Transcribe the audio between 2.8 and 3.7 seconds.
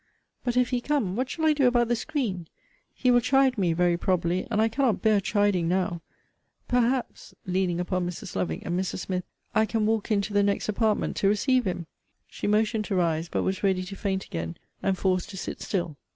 He will chide